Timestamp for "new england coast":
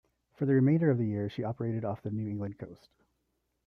2.09-2.89